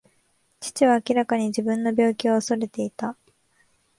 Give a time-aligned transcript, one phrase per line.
[0.59, 3.15] 父は明らかに自分の病気を恐れていた。